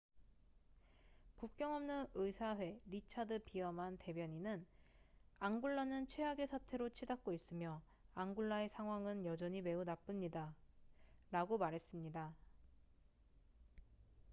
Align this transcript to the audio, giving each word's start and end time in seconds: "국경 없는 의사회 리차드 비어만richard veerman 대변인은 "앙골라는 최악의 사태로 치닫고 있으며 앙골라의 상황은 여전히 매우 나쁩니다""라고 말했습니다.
"국경 1.35 1.75
없는 1.75 2.07
의사회 2.15 2.81
리차드 2.87 3.43
비어만richard 3.43 3.45
veerman 3.45 3.97
대변인은 4.43 4.65
"앙골라는 5.37 6.07
최악의 6.07 6.47
사태로 6.47 6.89
치닫고 6.89 7.31
있으며 7.33 7.83
앙골라의 8.15 8.67
상황은 8.69 9.25
여전히 9.27 9.61
매우 9.61 9.83
나쁩니다""라고 9.83 11.59
말했습니다. 11.59 12.33